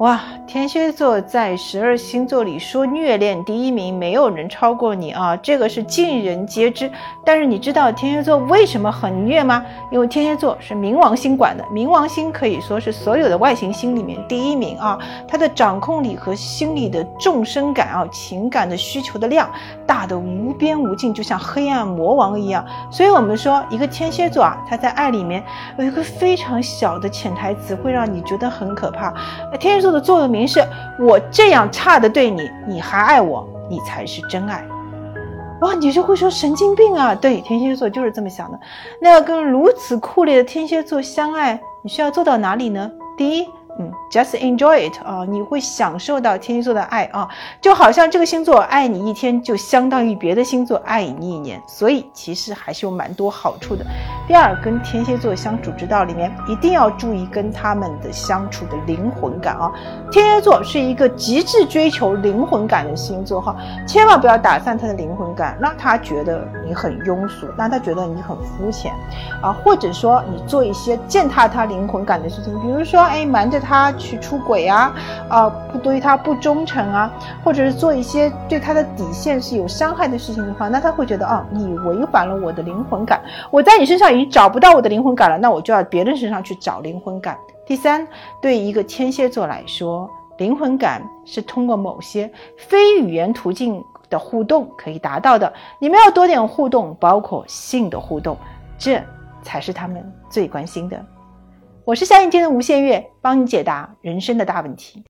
[0.00, 6.90] 哇，天蝎座在十二星座里说虐恋第一名，没有人超过你啊，这个是尽人皆知。
[7.22, 9.62] 但是你知道天蝎座为什么很虐吗？
[9.90, 19.50] 因为天蝎座是冥王星管的，冥王星可以说是所有的外行星里面第一名啊，它的掌控力和心理的众生感啊，情感的需求的量
[19.86, 22.64] 大的无边无尽，就像黑暗魔王一样。
[22.90, 25.44] 所以我们说，一个天蝎座啊，他在爱里面
[25.76, 29.12] 有一个非常小的潜台词，会让你觉得很可怕。
[29.60, 29.89] 天蝎座。
[29.90, 30.64] 的座右铭是：
[30.98, 34.64] 我这样差的对你，你还爱我，你才是真爱。
[35.60, 37.14] 哇，你就会说神经病啊？
[37.14, 38.58] 对，天蝎座就是这么想的。
[39.00, 42.90] 那要跟如此酷烈的天蝎座相爱，你需要做到哪里呢？
[43.16, 43.46] 第一。
[43.80, 47.26] 嗯，just enjoy it 啊，你会享受到天蝎座的爱啊，
[47.62, 53.82] 就好像这个星座爱你一天，就相当于别的星座爱你一年，所以其实还是有蛮多好处的。
[54.28, 59.72] 第二，跟天蝎座相处之道里面，一定要注意跟他们的相处的灵魂感啊。
[60.12, 63.56] 天蝎座是一个极致追求灵魂感的星座哈，
[63.88, 68.92] 千万不要打散他的灵魂感，让他觉得你很庸俗，让他觉得你很肤浅
[69.40, 73.58] 啊，或者说你做一些践踏他灵魂感的事情，比如说哎瞒着。
[73.60, 74.92] 他他去出轨啊，
[75.28, 77.08] 啊，不对他不忠诚啊，
[77.44, 87.38] 或者是做一些对他的底线是有伤害的事情的话，那他会觉得啊，你违反了我的灵魂感，我在你身上已经找不到我的灵魂感了，那我就要别人身上去找灵魂感。
[87.64, 88.04] 第三，
[88.42, 95.52] 对一个天蝎座来说，灵魂感是通过某些非语言途径的互动可以达到的。
[95.78, 98.36] 你们要多点互动，包括性的互动，
[98.76, 99.00] 这
[99.44, 101.00] 才是他们最关心的。
[101.90, 105.02] 我是夏映天的吴限月，帮你解答人生的大问题。